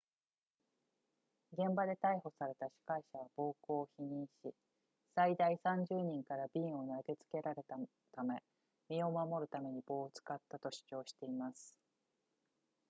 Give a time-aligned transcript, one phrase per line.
[1.51, 4.55] 現場で逮捕された司会者は暴行を否認し
[5.13, 7.77] 最大30人から瓶を投げつけられた
[8.15, 8.41] ため
[8.89, 11.75] 身を守るために棒を使ったと主張しています